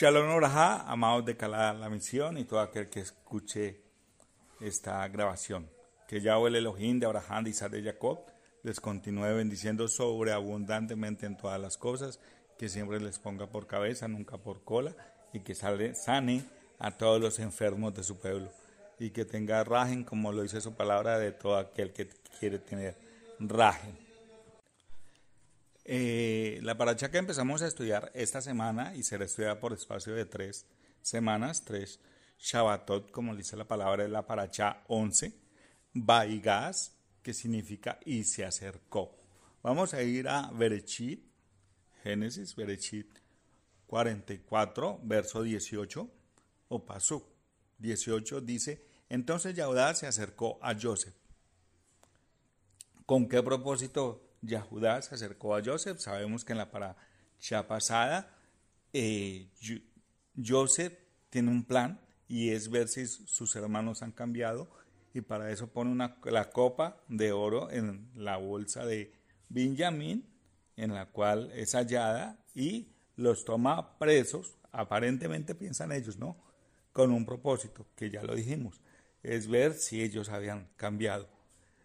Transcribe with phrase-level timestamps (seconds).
[0.00, 3.82] Shalom Orajá, amados de Calada la Misión y todo aquel que escuche
[4.58, 5.68] esta grabación.
[6.08, 8.20] Que Yahweh el Elohim de Abraham, de Isaac de Jacob
[8.62, 12.18] les continúe bendiciendo sobreabundantemente en todas las cosas,
[12.58, 14.96] que siempre les ponga por cabeza, nunca por cola,
[15.34, 16.46] y que sale, sane
[16.78, 18.50] a todos los enfermos de su pueblo,
[18.98, 22.96] y que tenga rajen, como lo dice su palabra, de todo aquel que quiere tener
[23.38, 24.09] rajen.
[25.92, 30.24] Eh, la paracha que empezamos a estudiar esta semana y será estudiada por espacio de
[30.24, 30.64] tres
[31.02, 31.98] semanas, tres
[32.38, 35.34] Shabbatot, como dice la palabra, es la paracha 11,
[35.92, 39.18] Baigas, que significa y se acercó.
[39.64, 41.24] Vamos a ir a Berechit,
[42.04, 43.10] Génesis, Berechit
[43.88, 46.08] 44, verso 18,
[46.68, 47.24] o Pasuk
[47.78, 51.16] 18 dice, entonces Yahudá se acercó a Joseph.
[53.06, 55.98] ¿Con qué propósito Yahudá se acercó a Joseph.
[55.98, 58.34] Sabemos que en la paracha pasada
[58.92, 59.48] eh,
[60.36, 60.94] Joseph
[61.30, 64.70] tiene un plan y es ver si sus hermanos han cambiado
[65.12, 69.12] y para eso pone una, la copa de oro en la bolsa de
[69.48, 70.26] Benjamín
[70.76, 76.38] en la cual es hallada y los toma presos, aparentemente piensan ellos, ¿no?
[76.92, 78.80] Con un propósito, que ya lo dijimos,
[79.22, 81.28] es ver si ellos habían cambiado.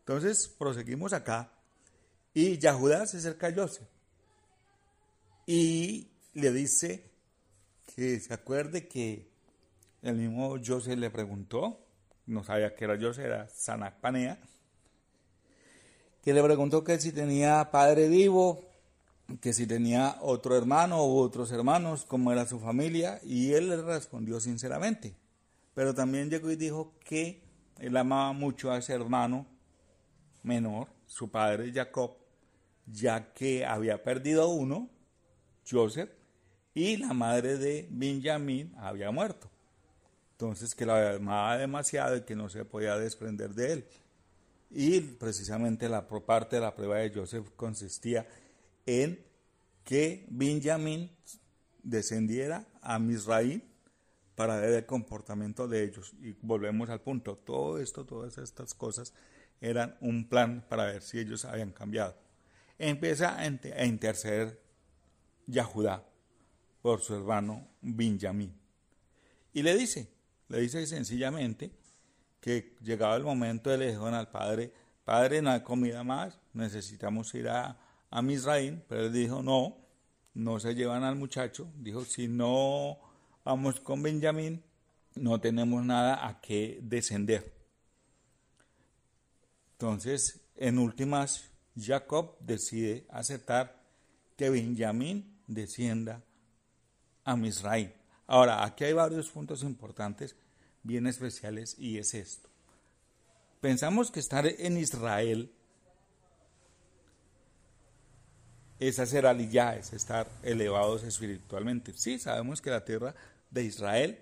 [0.00, 1.52] Entonces, proseguimos acá
[2.34, 3.88] y Yahudá se acerca a Joseph
[5.46, 7.10] y le dice
[7.94, 9.28] que se acuerde que
[10.02, 11.80] el mismo Joseph le preguntó,
[12.26, 13.48] no sabía que era Joseph, era
[14.00, 14.38] Panea,
[16.22, 18.64] que le preguntó que si tenía padre vivo,
[19.40, 23.82] que si tenía otro hermano u otros hermanos, cómo era su familia, y él le
[23.82, 25.16] respondió sinceramente.
[25.74, 27.42] Pero también llegó y dijo que
[27.78, 29.46] él amaba mucho a ese hermano
[30.42, 32.19] menor, su padre Jacob,
[32.86, 34.88] ya que había perdido uno,
[35.68, 36.10] Joseph,
[36.74, 39.50] y la madre de Benjamín había muerto.
[40.32, 43.84] Entonces que la amaba demasiado y que no se podía desprender de él.
[44.70, 48.26] Y precisamente la parte de la prueba de Joseph consistía
[48.86, 49.22] en
[49.84, 51.10] que Benjamín
[51.82, 53.62] descendiera a Misraín
[54.36, 56.14] para ver el comportamiento de ellos.
[56.22, 59.12] Y volvemos al punto, todo esto, todas estas cosas
[59.60, 62.14] eran un plan para ver si ellos habían cambiado
[62.80, 63.46] empieza a
[63.84, 64.60] interceder
[65.46, 66.04] Yahudá
[66.82, 68.54] por su hermano Benjamín.
[69.52, 70.08] Y le dice,
[70.48, 71.70] le dice sencillamente
[72.40, 74.72] que llegado el momento le dijeron al padre,
[75.04, 77.78] padre, no hay comida más, necesitamos ir a,
[78.10, 79.76] a Misraín, pero él dijo, no,
[80.34, 82.98] no se llevan al muchacho, dijo, si no
[83.44, 84.62] vamos con Benjamín,
[85.16, 87.52] no tenemos nada a qué descender.
[89.72, 91.49] Entonces, en últimas,
[91.80, 93.82] Jacob decide aceptar
[94.36, 96.22] que Benjamín descienda
[97.24, 97.92] a Misraim.
[98.26, 100.36] Ahora, aquí hay varios puntos importantes,
[100.82, 102.48] bien especiales, y es esto.
[103.60, 105.52] Pensamos que estar en Israel
[108.78, 111.92] es hacer aliyah, es estar elevados espiritualmente.
[111.94, 113.14] Sí, sabemos que la tierra
[113.50, 114.18] de Israel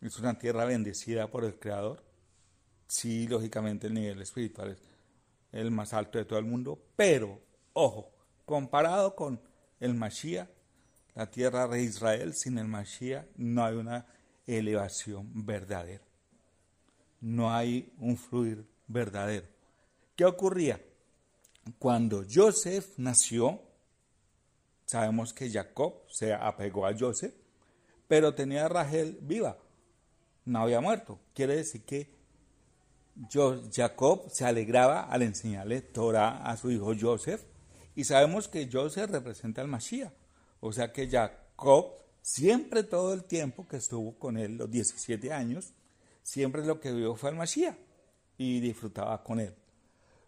[0.00, 2.02] es una tierra bendecida por el Creador.
[2.88, 4.78] Sí, lógicamente el nivel espiritual es
[5.54, 7.40] el más alto de todo el mundo, pero,
[7.72, 8.10] ojo,
[8.44, 9.40] comparado con
[9.80, 10.48] el Mashiach,
[11.14, 14.06] la tierra de Israel, sin el Mashiach no hay una
[14.46, 16.02] elevación verdadera.
[17.20, 19.46] No hay un fluir verdadero.
[20.16, 20.80] ¿Qué ocurría?
[21.78, 23.62] Cuando Joseph nació,
[24.86, 27.34] sabemos que Jacob se apegó a Joseph,
[28.08, 29.56] pero tenía a Rachel viva,
[30.44, 31.20] no había muerto.
[31.32, 32.13] Quiere decir que
[33.72, 37.42] Jacob se alegraba al enseñarle Torah a su hijo Joseph
[37.94, 40.12] y sabemos que Joseph representa al Mashiach.
[40.60, 45.74] O sea que Jacob siempre todo el tiempo que estuvo con él, los 17 años,
[46.22, 47.76] siempre lo que vio fue al Mashiach
[48.38, 49.54] y disfrutaba con él.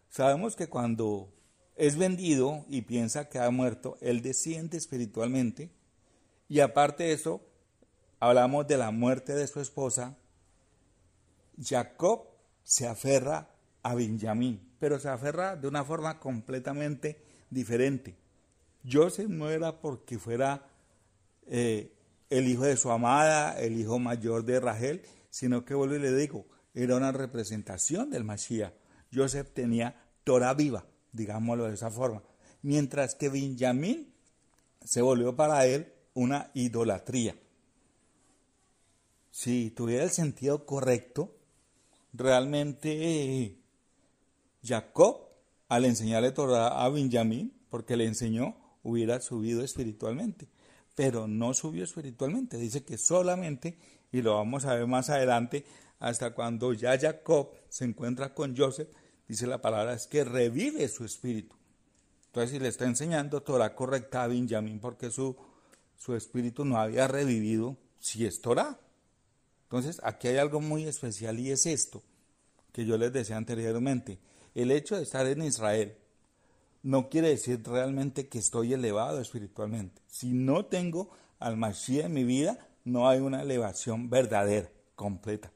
[0.09, 1.33] Sabemos que cuando
[1.75, 5.71] es vendido y piensa que ha muerto, él desciende espiritualmente
[6.49, 7.41] y aparte de eso,
[8.21, 10.17] hablamos de la muerte de su esposa,
[11.61, 12.36] Jacob
[12.67, 13.49] se aferra
[13.85, 18.17] a Benjamín, pero se aferra de una forma completamente diferente.
[18.85, 20.67] Joseph no era porque fuera
[21.47, 21.93] eh,
[22.29, 26.13] el hijo de su amada, el hijo mayor de Rachel, sino que vuelvo y le
[26.13, 28.75] digo, era una representación del Mashiach.
[29.15, 32.25] Joseph tenía Torah viva, digámoslo de esa forma,
[32.63, 34.13] mientras que Benjamín
[34.85, 37.37] se volvió para él una idolatría.
[39.31, 41.37] Si tuviera el sentido correcto,
[42.17, 43.59] realmente
[44.63, 45.29] Jacob,
[45.69, 50.49] al enseñarle Torah a Benjamín, porque le enseñó, hubiera subido espiritualmente.
[50.95, 52.57] pero no subió espiritualmente.
[52.57, 53.79] Dice que solamente,
[54.13, 55.67] y lo vamos a ver más adelante,
[55.99, 58.89] hasta cuando ya Jacob se encuentra con Joseph,
[59.29, 61.55] dice la palabra, es que revive su espíritu.
[62.29, 65.37] Entonces, si le está enseñando Torah correcta a Benjamín porque su,
[65.97, 68.79] su espíritu no había revivido, si es Torah.
[69.67, 72.03] Entonces, aquí hay algo muy especial y es esto
[72.73, 74.19] que yo les decía anteriormente.
[74.55, 75.97] El hecho de estar en Israel
[76.83, 80.01] no quiere decir realmente que estoy elevado espiritualmente.
[80.07, 85.51] Si no tengo al Mashiach en mi vida, no hay una elevación verdadera, completa.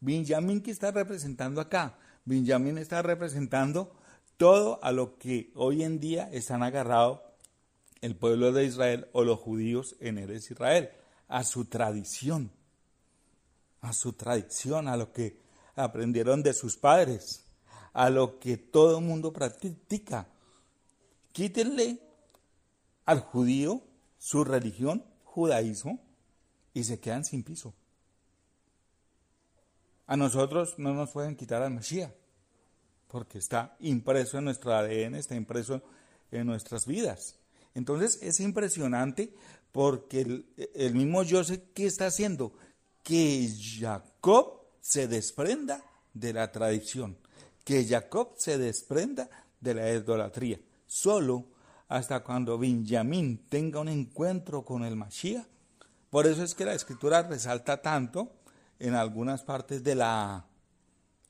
[0.00, 3.92] Benjamín que está representando acá, Benjamín está representando
[4.38, 7.20] todo a lo que hoy en día están agarrados
[8.00, 10.90] el pueblo de Israel o los judíos en Eres Israel,
[11.28, 12.50] a su tradición,
[13.84, 15.36] a su tradición, a lo que
[15.76, 17.44] aprendieron de sus padres,
[17.92, 20.26] a lo que todo el mundo practica.
[21.32, 22.00] Quítenle
[23.04, 23.82] al judío
[24.18, 26.00] su religión, judaísmo,
[26.72, 27.74] y se quedan sin piso.
[30.06, 32.10] A nosotros no nos pueden quitar al Mesías,
[33.08, 35.82] porque está impreso en nuestro ADN, está impreso
[36.30, 37.36] en nuestras vidas.
[37.74, 39.34] Entonces es impresionante
[39.72, 40.20] porque
[40.74, 42.54] el, mismo Joseph, ¿qué está haciendo?
[43.04, 43.48] Que
[43.78, 47.16] Jacob se desprenda de la tradición,
[47.62, 49.30] que Jacob se desprenda
[49.60, 50.58] de la idolatría.
[50.86, 51.46] Solo
[51.88, 55.46] hasta cuando Benjamín tenga un encuentro con el Mashiach.
[56.10, 58.32] Por eso es que la escritura resalta tanto
[58.78, 60.46] en algunas partes de la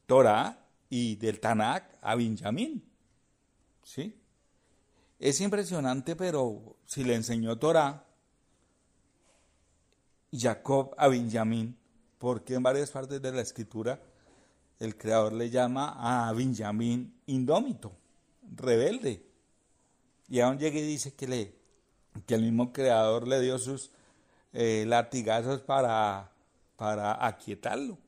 [0.07, 2.85] Torah y del Tanakh a Benjamín.
[3.83, 4.21] ¿Sí?
[5.19, 8.07] Es impresionante, pero si le enseñó Torah,
[10.37, 11.77] Jacob a Benjamín,
[12.19, 14.01] porque en varias partes de la escritura
[14.81, 17.93] el creador le llama a Benjamín indómito,
[18.57, 19.25] rebelde.
[20.29, 21.55] Y aún llegue y dice que, le,
[22.27, 23.91] que el mismo creador le dio sus
[24.53, 26.33] eh, latigazos para,
[26.77, 27.99] para aquietarlo,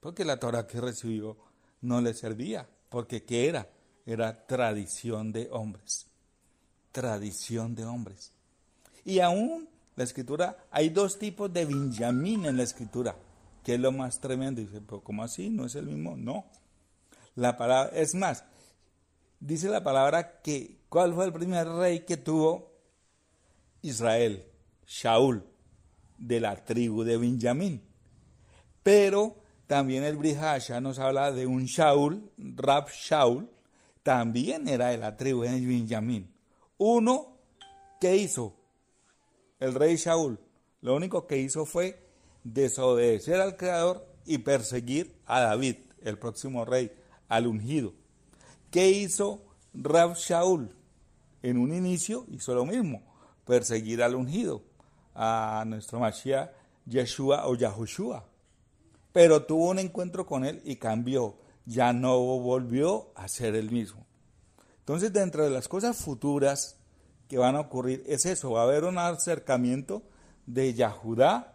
[0.00, 1.36] porque la Torah que recibió
[1.80, 3.68] no le servía, porque ¿qué era?
[4.06, 6.06] Era tradición de hombres,
[6.92, 8.32] tradición de hombres.
[9.04, 13.16] Y aún la escritura, hay dos tipos de Benjamín en la escritura,
[13.62, 14.60] que es lo más tremendo.
[14.60, 15.50] Dice, pero ¿cómo así?
[15.50, 16.16] ¿No es el mismo?
[16.16, 16.46] No.
[17.36, 18.44] La palabra, es más,
[19.40, 22.72] dice la palabra que, ¿cuál fue el primer rey que tuvo
[23.82, 24.44] Israel?
[24.86, 25.44] Shaul,
[26.18, 27.82] de la tribu de Benjamín.
[28.82, 29.36] Pero
[29.66, 33.48] también el Brihasha nos habla de un Shaul, Rab Shaul,
[34.02, 36.32] también era de la tribu de Benjamín.
[36.76, 37.38] Uno,
[38.00, 38.54] ¿qué hizo?
[39.64, 40.38] El rey Shaul,
[40.82, 41.98] lo único que hizo fue
[42.42, 46.92] desobedecer al Creador y perseguir a David, el próximo rey,
[47.30, 47.94] al ungido.
[48.70, 50.68] ¿Qué hizo Rab Shaul?
[51.42, 53.02] En un inicio hizo lo mismo,
[53.46, 54.60] perseguir al ungido,
[55.14, 56.50] a nuestro Mashiach
[56.84, 58.28] Yeshua o Yahushua.
[59.14, 64.04] Pero tuvo un encuentro con él y cambió, ya no volvió a ser el mismo.
[64.80, 66.76] Entonces, dentro de las cosas futuras
[67.28, 70.02] que van a ocurrir es eso, va a haber un acercamiento
[70.46, 71.54] de Yahudá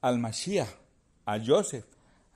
[0.00, 0.68] al Mashiach,
[1.26, 1.86] a Joseph,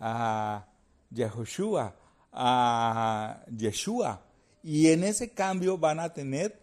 [0.00, 0.66] a
[1.10, 1.94] Yehoshua,
[2.32, 4.22] a Yeshua.
[4.62, 6.58] Y en ese cambio van a tener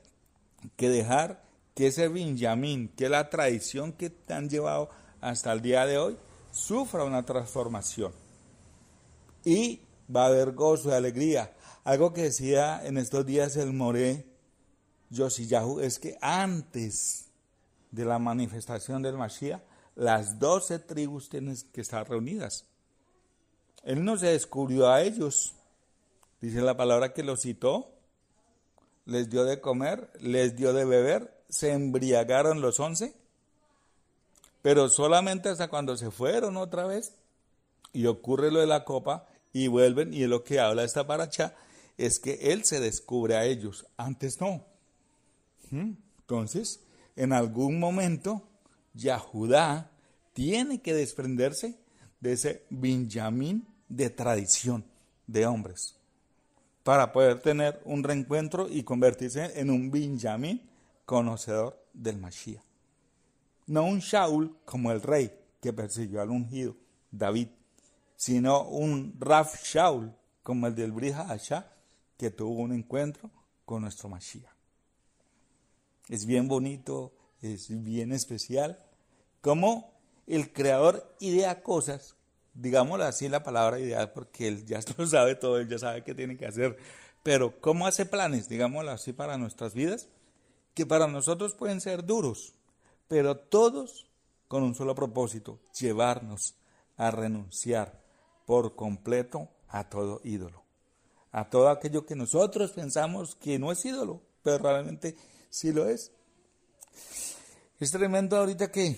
[0.76, 1.44] que dejar
[1.74, 4.90] que ese Benjamín, que la tradición que te han llevado
[5.22, 6.18] hasta el día de hoy,
[6.52, 8.14] sufra una transformación.
[9.44, 9.82] Y
[10.14, 11.54] va a haber gozo y alegría.
[11.84, 14.26] Algo que decía en estos días el Moré
[15.10, 17.28] Yoshiyahu es que antes
[17.92, 19.62] de la manifestación del Mashiach,
[19.96, 22.66] las doce tribus tienen que estar reunidas.
[23.84, 25.54] Él no se descubrió a ellos.
[26.42, 27.94] Dice la palabra que los citó,
[29.06, 33.16] les dio de comer, les dio de beber, se embriagaron los once,
[34.62, 37.14] pero solamente hasta cuando se fueron otra vez
[37.94, 41.56] y ocurre lo de la copa y vuelven y es lo que habla esta paracha,
[41.98, 44.66] es que él se descubre a ellos, antes no.
[45.72, 45.94] ¿Mm?
[46.20, 46.82] Entonces,
[47.16, 48.48] en algún momento
[48.94, 49.92] Yahudá
[50.34, 51.80] tiene que desprenderse
[52.20, 54.86] de ese Benjamín de tradición
[55.28, 55.96] de hombres
[56.84, 60.62] para poder tener un reencuentro y convertirse en un Benjamín
[61.06, 62.62] conocedor del Mashiach.
[63.68, 65.32] No un Shaul como el rey
[65.62, 66.76] que persiguió al ungido,
[67.10, 67.48] David,
[68.16, 71.72] sino un Raf Shaul como el del Brija Asha
[72.18, 73.32] que tuvo un encuentro
[73.66, 74.55] con nuestro Mashiach.
[76.10, 78.78] Es bien bonito, es bien especial.
[79.42, 79.94] Cómo
[80.28, 82.16] el creador idea cosas,
[82.54, 86.14] digámoslo así la palabra ideal, porque él ya lo sabe todo, él ya sabe qué
[86.14, 86.78] tiene que hacer,
[87.24, 90.10] pero cómo hace planes, digámoslo así, para nuestras vidas,
[90.74, 92.54] que para nosotros pueden ser duros,
[93.08, 94.08] pero todos
[94.48, 96.56] con un solo propósito, llevarnos
[96.98, 98.02] a renunciar
[98.46, 100.64] por completo a todo ídolo,
[101.32, 105.16] a todo aquello que nosotros pensamos que no es ídolo, pero realmente
[105.56, 106.12] sí lo es.
[107.80, 108.98] Es tremendo ahorita que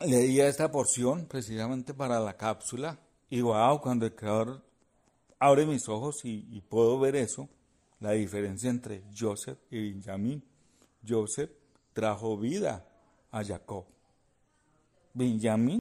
[0.00, 4.62] leía esta porción precisamente para la cápsula y wow, cuando el creador
[5.38, 7.48] abre mis ojos y, y puedo ver eso,
[7.98, 10.44] la diferencia entre Joseph y Benjamín.
[11.06, 11.50] Joseph
[11.92, 12.86] trajo vida
[13.30, 13.84] a Jacob.
[15.12, 15.78] Benjamín